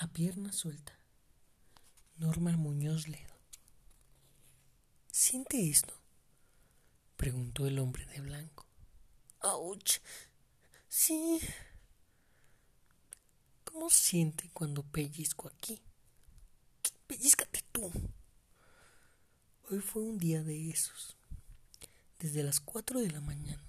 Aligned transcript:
A 0.00 0.06
pierna 0.06 0.50
suelta. 0.50 0.98
Norma 2.16 2.56
Muñoz 2.56 3.06
Ledo. 3.06 3.36
¿Siente 5.12 5.68
esto? 5.68 5.92
preguntó 7.18 7.66
el 7.66 7.78
hombre 7.78 8.06
de 8.06 8.22
blanco. 8.22 8.64
¡Auch! 9.40 10.00
Sí. 10.88 11.38
¿Cómo 13.64 13.90
siente 13.90 14.48
cuando 14.54 14.84
pellizco 14.84 15.48
aquí? 15.48 15.82
Pellizcate 17.06 17.62
tú. 17.70 17.92
Hoy 19.68 19.80
fue 19.80 20.00
un 20.00 20.16
día 20.16 20.42
de 20.42 20.70
esos. 20.70 21.14
Desde 22.18 22.42
las 22.42 22.58
cuatro 22.60 23.00
de 23.00 23.10
la 23.10 23.20
mañana 23.20 23.62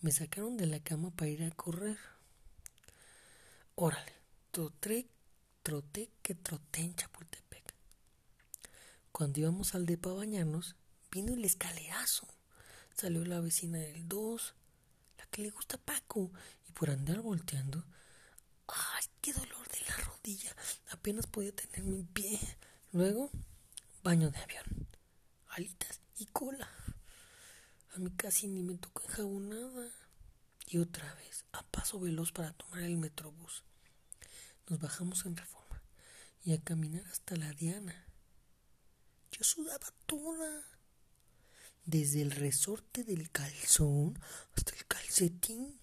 me 0.00 0.10
sacaron 0.10 0.56
de 0.56 0.66
la 0.66 0.80
cama 0.80 1.12
para 1.12 1.30
ir 1.30 1.44
a 1.44 1.52
correr. 1.52 1.98
Órale, 3.76 4.12
troté, 4.50 5.06
troté 5.62 6.10
que 6.22 6.34
troté 6.34 6.82
en 6.82 6.94
Chapultepec. 6.94 7.74
Cuando 9.12 9.40
íbamos 9.40 9.74
al 9.74 9.86
depa 9.86 10.10
a 10.10 10.14
bañarnos, 10.14 10.76
vino 11.10 11.34
el 11.34 11.44
escalerazo. 11.44 12.26
Salió 12.94 13.24
la 13.24 13.40
vecina 13.40 13.78
del 13.78 14.08
2, 14.08 14.54
la 15.18 15.26
que 15.26 15.42
le 15.42 15.50
gusta 15.50 15.76
a 15.76 15.80
Paco, 15.80 16.30
y 16.68 16.72
por 16.72 16.90
andar 16.90 17.20
volteando, 17.20 17.84
¡ay, 18.66 19.04
qué 19.20 19.32
dolor 19.32 19.68
de 19.68 19.80
la 19.88 19.96
rodilla! 19.96 20.54
Apenas 20.90 21.26
podía 21.26 21.52
tenerme 21.52 21.96
en 21.96 22.06
pie. 22.06 22.40
Luego, 22.92 23.30
baño 24.02 24.30
de 24.30 24.38
avión, 24.38 24.88
alitas 25.48 26.00
y 26.16 26.26
cola. 26.26 26.68
A 27.94 27.98
mí 27.98 28.10
casi 28.16 28.48
ni 28.48 28.62
me 28.62 28.76
tocó 28.78 29.02
enjabonada. 29.02 29.88
Y 30.66 30.78
otra 30.78 31.14
vez, 31.14 31.44
a 31.52 31.62
paso 31.64 32.00
veloz 32.00 32.32
para 32.32 32.52
tomar 32.54 32.80
el 32.80 32.96
metrobús. 32.96 33.62
Nos 34.72 34.80
bajamos 34.80 35.26
en 35.26 35.36
reforma 35.36 35.82
y 36.42 36.54
a 36.54 36.62
caminar 36.62 37.06
hasta 37.08 37.36
la 37.36 37.52
Diana. 37.52 38.06
Yo 39.30 39.44
sudaba 39.44 39.86
toda 40.06 40.64
desde 41.84 42.22
el 42.22 42.30
resorte 42.30 43.04
del 43.04 43.30
calzón 43.30 44.18
hasta 44.56 44.74
el 44.74 44.86
calcetín. 44.86 45.78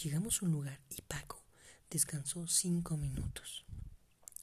Llegamos 0.00 0.40
a 0.40 0.44
un 0.44 0.52
lugar 0.52 0.80
y 0.90 1.02
Paco 1.02 1.42
descansó 1.90 2.46
cinco 2.46 2.96
minutos 2.96 3.64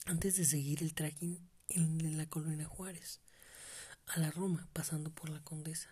antes 0.04 0.36
de 0.36 0.44
seguir 0.44 0.82
el 0.82 0.92
trekking 0.92 1.48
en 1.68 2.18
la 2.18 2.26
colonia 2.28 2.66
Juárez 2.66 3.20
a 4.04 4.20
la 4.20 4.30
Roma 4.30 4.68
pasando 4.74 5.10
por 5.10 5.30
la 5.30 5.42
Condesa. 5.42 5.88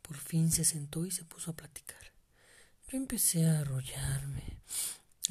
Por 0.00 0.16
fin 0.16 0.52
se 0.52 0.64
sentó 0.64 1.04
y 1.06 1.10
se 1.10 1.24
puso 1.24 1.50
a 1.50 1.56
platicar. 1.56 2.12
Yo 2.86 2.98
empecé 2.98 3.48
a 3.48 3.58
arrollarme. 3.58 4.61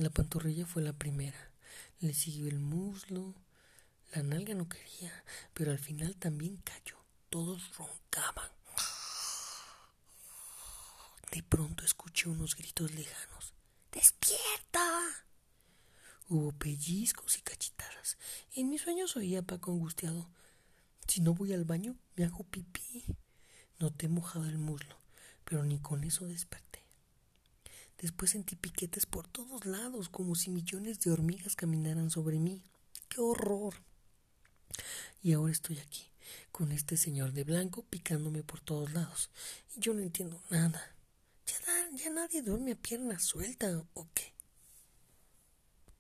La 0.02 0.10
pantorrilla 0.10 0.66
fue 0.66 0.82
la 0.82 0.94
primera. 0.94 1.52
Le 2.00 2.16
siguió 2.16 2.48
el 2.48 2.58
muslo. 2.58 3.36
La 4.16 4.24
nalga 4.24 4.56
no 4.56 4.68
quería, 4.68 5.14
pero 5.54 5.70
al 5.70 5.78
final 5.78 6.16
también 6.16 6.58
cayó 6.58 6.98
todos 7.30 7.78
roncaban. 7.78 8.50
De 11.32 11.44
pronto 11.44 11.86
escuché 11.86 12.30
unos 12.30 12.56
gritos 12.56 12.92
lejanos. 12.96 13.54
¡Despierta! 13.92 14.90
Hubo 16.30 16.52
pellizcos 16.52 17.38
y 17.38 17.42
cachitadas. 17.42 18.18
En 18.56 18.72
mis 18.72 18.82
sueños 18.82 19.16
oía 19.16 19.42
a 19.42 19.44
Paco 19.44 19.72
angustiado. 19.72 20.28
Si 21.08 21.22
no 21.22 21.36
voy 21.36 21.54
al 21.54 21.64
baño, 21.64 21.96
me 22.16 22.26
hago 22.26 22.44
pipí. 22.46 23.06
Noté 23.78 24.08
mojado 24.08 24.46
el 24.46 24.58
muslo, 24.58 24.98
pero 25.46 25.64
ni 25.64 25.78
con 25.78 26.04
eso 26.04 26.26
desperté. 26.26 26.71
Después 28.02 28.32
sentí 28.32 28.56
piquetes 28.56 29.06
por 29.06 29.28
todos 29.28 29.66
lados, 29.66 30.10
como 30.10 30.34
si 30.34 30.50
millones 30.50 31.00
de 31.02 31.12
hormigas 31.12 31.56
caminaran 31.56 32.10
sobre 32.10 32.40
mí. 32.40 32.64
¡Qué 33.08 33.22
horror! 33.22 33.76
Y 35.22 35.34
ahora 35.34 35.52
estoy 35.52 35.78
aquí, 35.78 36.10
con 36.52 36.72
este 36.72 36.98
señor 36.98 37.32
de 37.32 37.44
blanco 37.44 37.84
picándome 37.84 38.42
por 38.42 38.60
todos 38.60 38.92
lados. 38.92 39.30
Y 39.76 39.82
yo 39.82 39.94
no 39.94 40.02
entiendo 40.02 40.42
nada. 40.50 40.96
¿Ya, 41.94 42.10
nadie 42.10 42.42
duerme 42.42 42.72
a 42.72 42.76
pierna 42.76 43.20
suelta 43.20 43.86
o 43.94 44.08
qué? 44.16 44.31